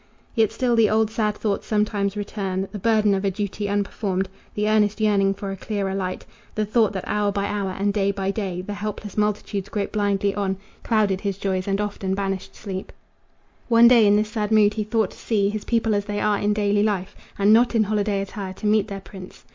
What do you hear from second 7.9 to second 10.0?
day by day The helpless multitudes grope